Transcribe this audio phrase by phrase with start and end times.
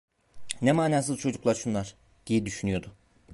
[0.61, 1.95] "Ne manasız çocuklar şunlar!"
[2.27, 2.91] diye düşünüyordu.